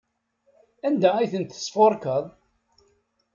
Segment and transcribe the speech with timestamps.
[0.87, 2.25] Anda ay ten-tesfurkeḍ?